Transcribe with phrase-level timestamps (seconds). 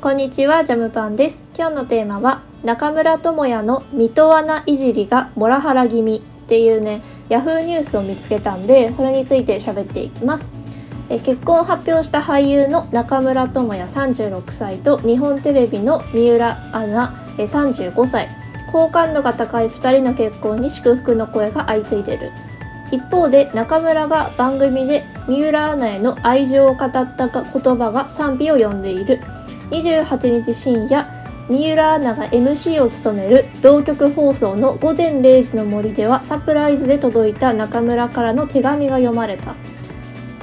[0.00, 1.46] こんにちはジャムパンです。
[1.54, 10.48] 今日のテーマは中村智也の水戸穴いじりがモラハラ気味っていうねヤフーニュースを見つけたんでそれについて喋っていきます。
[11.10, 18.30] え結婚を発表した俳優の中村智也36歳と日本テレビの三浦アナえ35歳
[18.72, 22.32] 好感度が高い2人の結婚に祝福の声が相次いでる。
[22.90, 29.20] 一方で中村が番組で三浦アナへの愛情を語った言葉が賛否を呼んでいる。
[29.70, 31.06] 28日深夜
[31.48, 39.54] 三浦アナが MC を務める同局放送の「午前0時の森」ではサプライズで届いた中村からの手紙が読まれた。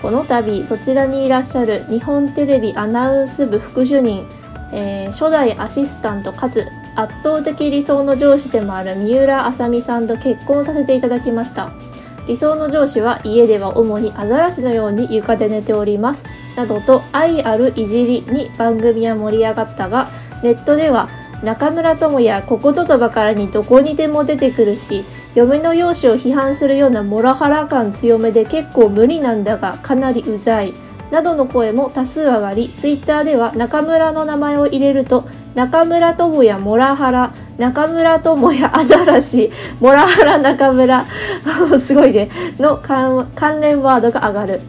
[0.02, 4.28] この度そちらにいらっしゃる日本テレビアナウンス部副主任、
[4.72, 11.72] えー、初代アシスタントかつ圧倒的理想の上司でもある三浦あさみさんと結婚させていただきました。
[12.28, 16.26] 理想の上司は家では主にアザラシのように床で寝ております。
[16.56, 20.10] などと愛あるいじりに番組は盛り上がったが
[20.44, 21.10] ネットでは
[21.44, 25.06] 中村智也ここぞとばかりにどこにでも出てくるし
[25.36, 30.74] 嫁の容姿を批判するようなモラハラ感強めで結構無理なんだがかなりうざい。
[31.12, 41.06] などの声も多数上がりツイッターでは中村の名前を入れると中村智也モラハラ中村智也アザラシモラハラ中村
[41.80, 44.62] すごいねの関連ワードが上がる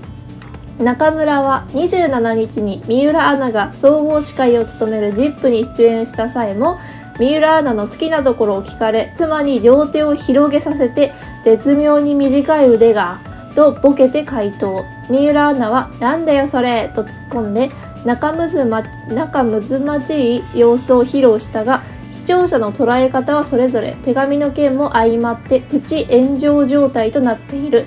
[0.78, 6.78] 中村は27日に三浦アナが総合司会を務める ZIP に出演した際も
[7.19, 11.12] 三浦アナの好きなところを聞かれ妻に両手を広げさせて
[11.45, 13.19] 絶妙に短い腕が
[13.56, 17.70] とボケて回答三浦アナは「なんだよそれ!」と突っ込んで
[18.05, 21.83] 仲むずま仲睦まじい様子を披露したが
[22.29, 27.87] 聴者の捉え方はそれぞれ手紙の件も相まってプチ炎上状態となっている。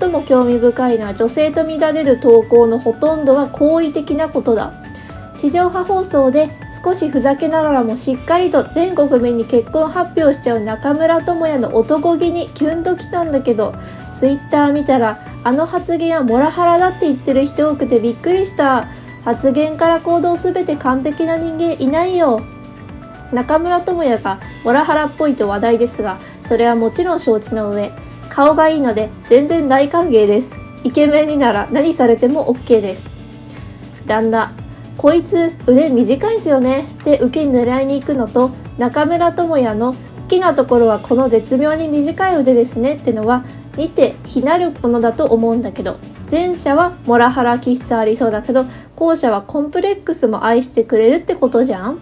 [0.00, 4.72] 最も興味深いのは女性と見られる投稿のほとんどは好意的なことだ。
[5.38, 6.50] 地上波放送で
[6.84, 13.76] 少しふざけながらもしっかりと全国民に結婚発表しちゃう中村智也の男気にキュンときたんだけど
[14.12, 18.88] ツイッター見たらあの発言はモラハラだって言ってる人多くてびっくりした。
[19.24, 22.42] 発言から行動すべて完璧な人間いないよ。
[23.32, 27.92] 中村智也がモラハラっぽいと話題ですがそれはもちろん承知の上
[28.28, 30.54] 顔がいいので全然大歓迎です。
[30.84, 33.18] イケメンになら何されても OK です。
[34.06, 34.52] 旦那
[34.96, 36.86] こいつ腕短いんすよね。
[37.00, 42.94] って受けに狙いに行くのと中村智也の好きなところはこの絶妙に短い腕ですね。
[42.94, 43.44] ってのは
[43.76, 45.98] 見て非なるものだと思うんだけど
[46.30, 48.66] 前者はモラハラ気質ありそうだけど
[48.96, 51.98] 後者はコンプレックスも愛してくれるってことじゃん。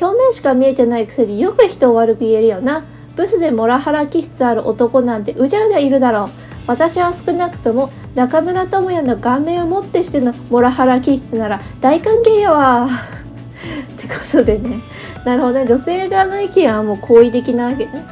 [0.00, 2.84] 表面しか見えてないくせによく人を悪く言えるよな。
[3.16, 6.30] ブスでモラハラ気質ある男なんてうじゃうじゃいるだろう。
[6.66, 14.80] 私は少なくとも中村智也の顔面をもってしてのモラハラ気質なら大歓迎やわ ってことでね。
[15.24, 15.66] なるほどね。
[15.66, 18.04] 女性側の意見はもう好意的なわけね。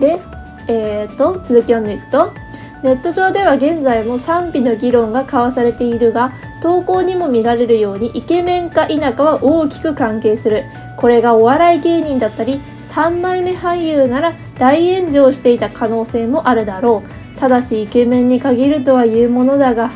[0.00, 0.20] で
[0.68, 2.32] えーと、続き読んでいくと。
[2.82, 10.64] ネット上では現在も賛否の議論が交わされているが投稿にも見られるようにイケメンか否かは大きく関係する。
[10.96, 17.02] これがお笑い芸人だったり3枚目俳優なら大炎上していた可能性もあるだろ
[17.36, 17.38] う。
[17.38, 19.90] ただしイケメンに限るとは言うものだが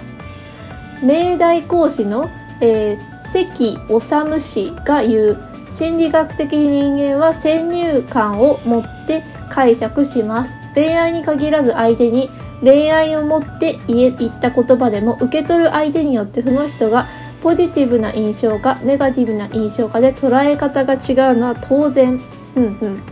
[1.03, 2.31] 明大講師の、
[2.61, 10.55] えー、関治氏が言う心理学的に人間は先入観を持って解釈します。
[10.75, 12.31] 恋愛に限らず相手に
[12.63, 17.09] 恋愛を持って言った言葉でも受け取る相手によってその人が
[17.43, 20.97] ポジティブな印象かネガティブな印象かで捉え方が違
[21.33, 22.21] うのは当然。
[22.57, 23.03] うんうん。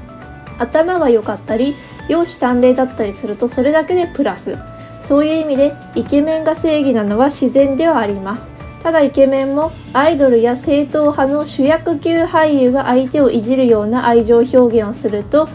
[0.58, 1.74] 頭が良かったり
[2.08, 4.56] 容姿端麗だったりするとそれだけでプラス。
[5.00, 8.52] そういう意味でイケメンが正義なのは自然ではあります。
[8.82, 15.48] ただイケメンもアイドルや正統派の主役級俳優が相手をいじるような愛情表現をすると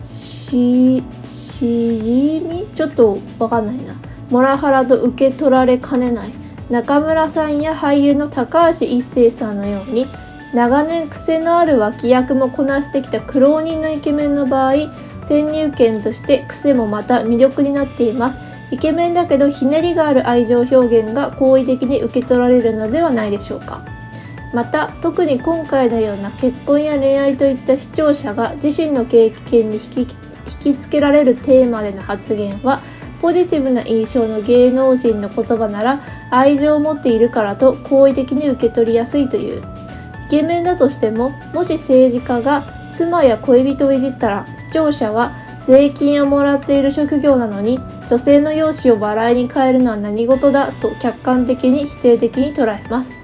[0.00, 1.04] し
[1.58, 3.96] しじみちょっとわかんないな。
[4.30, 6.32] モラハラと受け取られかねない。
[6.70, 10.06] 中村さんや俳優の高橋一生さんのように
[10.54, 14.74] 長年癖のある脇役もこなしてきた苦労人のイケメンの場合
[15.24, 18.38] 先入権として癖もまた魅力になっています。
[18.70, 23.84] イケメンだけどひねりがある愛情表現が好意的に受け取られるのではないでしょうか。
[24.54, 32.80] また特に今回のような結婚や恋愛といった視聴者が自身の経験に引き引きつけられるテーマでの発言は
[33.20, 36.00] ポジティブな印象の芸能人の言葉なら
[36.30, 39.62] 愛情を持っているからと好意的に受け取りやすいという。
[40.26, 45.34] イケメンだとしてももし政治家が妻や恋人をいじったら視聴者は
[45.64, 47.78] 税金をもらっている職業なのに
[48.08, 53.14] 女性の容姿を笑いに変えるのは何事だと客観的に否定的に捉えます。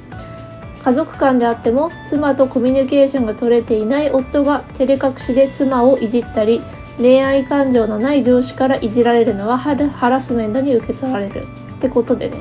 [0.82, 6.60] 家族間であっても妻とコミュニケーションが取れていない夫が照れ隠しで妻をいじったり
[6.98, 11.46] 恋愛感情のない上司からいじられるのはハラスメントに受け取られる。
[11.76, 12.38] ってことでね。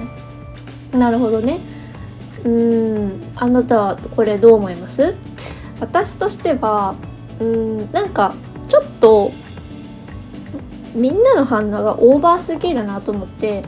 [0.92, 1.60] なるほどね。
[2.44, 3.22] うん。
[3.36, 5.16] あなたはこれどう思います？
[5.80, 6.96] 私としては
[7.40, 7.92] うん。
[7.92, 8.36] なんか
[8.68, 9.32] ちょっと
[10.94, 13.64] みんなの反応がオーバーすぎるなと思って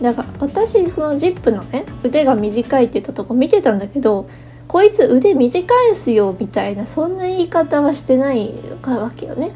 [0.00, 4.28] だか私そのジップのね腕が短いって言ったとこ見てたんだけど
[4.68, 8.54] こいつ腕短いんすよみたいなそんな言い方はしてない
[8.84, 9.50] わけよね。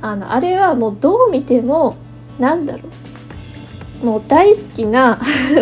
[0.00, 1.96] あのあれはもうどう見ても
[2.38, 2.82] なんだろ
[4.02, 4.06] う。
[4.06, 5.18] もう大好きな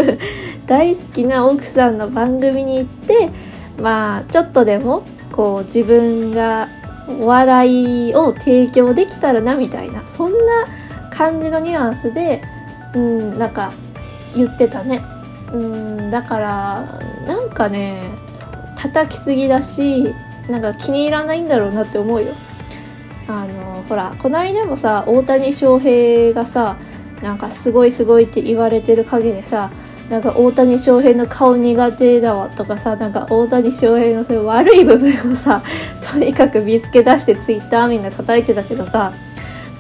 [0.67, 3.31] 大好きな奥さんの番組に行って
[3.81, 6.69] まあちょっとでもこう自分が
[7.09, 10.39] お笑いを提供できたらなみたいなそんな
[11.11, 12.43] 感じのニュアンスで
[12.95, 13.73] うんなんか
[14.35, 15.03] 言ってたね。
[15.53, 18.11] うんだからなんかね
[18.77, 20.13] 叩きすぎだし
[20.49, 22.35] なんか気に入らないんだろうなって思うよ。
[23.29, 26.77] あのほらこの間もさ大谷翔平がさ
[27.23, 29.71] なんかすごいすごいって言われてる陰でさ
[30.11, 35.63] なんか大谷翔平の顔苦手だわとかさなんか大谷翔平のそういう悪い部分をさ
[36.13, 39.13] とにかく見つけ出してツイッター民が叩いてたけどさ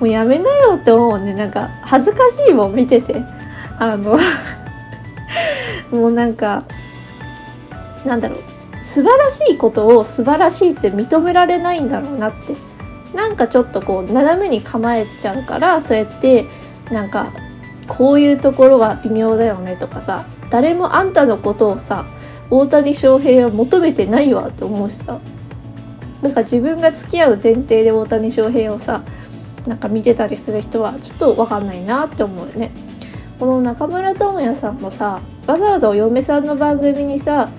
[0.01, 1.33] もうやめなよって思うね。
[1.33, 3.23] なんか恥ずかしいもん見てて。
[3.79, 4.19] あの
[5.91, 6.65] もうなんか
[8.05, 8.39] なんだろう。
[8.83, 12.55] 素晴らしいことを素晴らしいって認められないんだろうなって。
[13.17, 16.47] なんかちょっとこう斜めに構えちゃうからそうやって
[16.91, 17.33] なんか
[17.89, 22.07] こういうところは微妙だよねとかさ誰もあんたのことをさ
[22.51, 25.19] 大谷翔平は求めてないわって思うしさ
[26.23, 29.03] だから自分が付き合う前提で大谷翔平をさ
[29.67, 32.71] なんか見てたりする人はちょっと分かんないなって思うよね。
[33.41, 37.51] この中村智也さんもさわざわざお嫁さんの番組にさ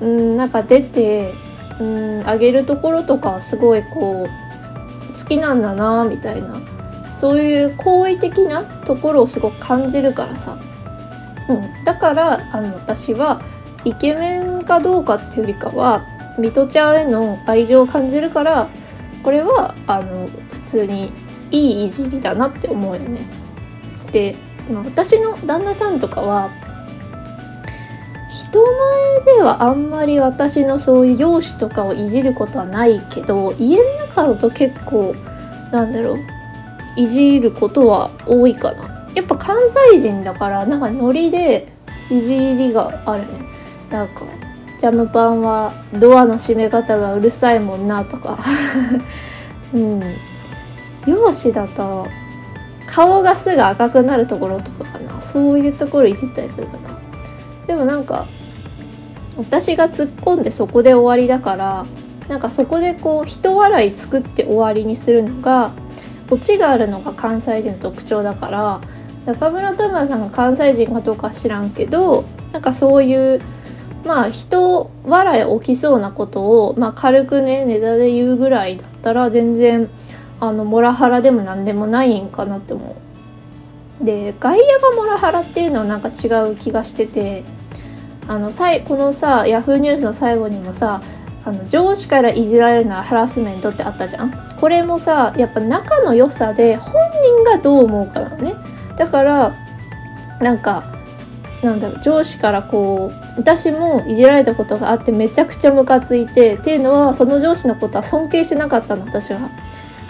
[0.00, 1.32] うんなんか出て
[1.80, 4.41] うんあげるところとかすごいこう
[5.18, 6.60] 好きなんだなみたいな。
[7.14, 10.58] そういう好意的なところをすごく感じるからさ、
[11.48, 13.40] うん、だからあの私は
[13.84, 16.04] イケメンかどうかっていうよりかは
[16.36, 18.68] ミトちゃんへの愛情を感じるから
[19.22, 21.12] これはあの普通に
[21.50, 23.20] いいいじりだなって思うよね。
[24.10, 24.34] で
[24.70, 26.50] まあ、私の旦那さんとかは
[28.30, 35.14] 人前ではあんまり私のそういう容姿とかをいじることはないけど家の中だと結構
[35.72, 36.18] なんだろう
[36.96, 39.06] いじることは多いかな。
[39.14, 39.56] やっぱ関
[39.92, 41.68] 西人だからなんかノリで
[42.10, 43.40] いじりがあるね。
[43.90, 44.24] なんか
[44.78, 48.38] ジャムパンはドアの閉め方がうるさいもんなとか。
[49.72, 50.02] うん。
[51.06, 52.06] 容姿だと
[52.86, 55.20] 顔がすぐ赤くなるところとかかな。
[55.20, 56.98] そういうところいじったりするかな。
[57.66, 58.26] でもなんか
[59.38, 61.86] 私が突っ込んでそこで終わりだから
[62.28, 65.72] なんかそこでこう人笑い作って終わりにするのが
[66.30, 68.80] オチがあるのが関西人の特徴だから
[69.26, 73.40] 中村智也さんが関西人かどうか知らんけどなんかそういう
[74.04, 79.88] まあ人笑い起きそうなことを、まあ、軽くねネタで言うぐらいだったら全然
[80.40, 82.96] あのモラハラでも何でもないんかなって思
[84.00, 84.04] う。
[84.04, 87.44] で外野がモラハラっていうのはなんか違う気がしてて
[88.26, 91.00] あのさいこのさヤフーニュースの最後にもさ
[91.44, 94.32] あの上司からいじられるのはハラスメントってあったじゃん。
[94.60, 98.54] これもさやっぱ仲の良さで本人がどう思うかなのね。
[98.96, 99.54] だから
[100.40, 100.84] なんか
[101.62, 109.50] なんだろう上司からこう私もいじられたことがあってめちゃくちゃムカついてっていうのはその上司のことは尊敬してなかったの私は。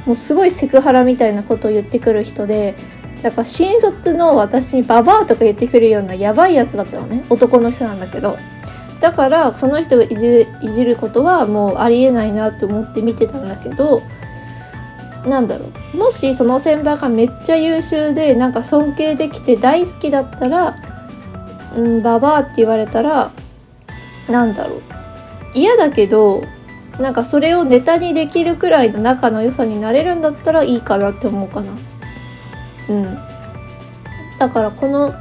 [0.04, 2.74] もうすごいセクハラみたいなことを言ってくる人で
[3.22, 7.24] だから新卒の私にババアとか言ってくるようなやばいやつだったのね。
[7.30, 8.36] 男の人なんだけど。
[9.02, 14.00] だからその人がいじいじることはもうありえないなって思って見てたんだけど
[15.26, 20.76] なんだろうもしその先輩がめっちゃ優秀でなんか尊敬できて大好きだったら
[21.76, 23.32] 「うんババア」って言われたら
[24.28, 24.82] なんだろう
[25.52, 26.44] 嫌だけど
[27.00, 31.73] なんかそれをネタにできるくらいの仲の良さになれるんだったらいいかなって思うかな。
[32.88, 33.18] うん。
[34.38, 35.14] だからこの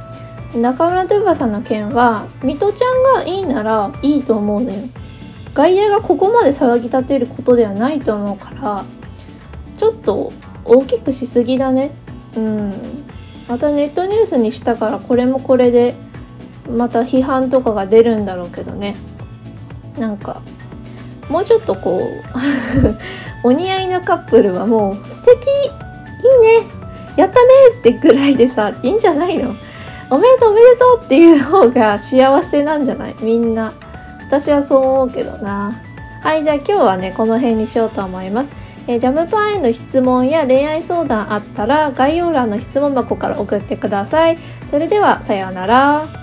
[0.54, 4.78] 中村トゥーバさんの件は水戸ちゃんがいいならいいと思うのよ。
[5.54, 8.84] 外野がここまで騒ぎ立てることではないと思うから
[9.76, 10.32] ちょっと
[10.64, 11.92] 大きくしすぎだね。
[12.36, 12.72] うん。
[13.48, 15.94] またネットニュースにしたからこれもこれで
[16.70, 18.96] また批判とかが出るんだろうけどね。
[19.98, 20.42] なんか
[21.28, 22.08] もうちょっとこう
[23.48, 25.66] お似合いのカップルはもう素敵い
[26.58, 26.66] いね
[27.16, 29.54] やったねってぐらいでさいいんじゃないの？
[30.14, 33.14] おめでとうおめでとうっていう方が幸せなんじゃない？
[33.20, 33.72] みんな
[34.26, 35.80] 私はそう思うけどな
[36.20, 38.52] はいじゃあ今日はねこの辺にしようと思います
[38.88, 44.38] え、ジャムパンへの質問や恋愛相談あったら概要欄の質問箱から送ってください。
[44.66, 46.21] それではさようなら。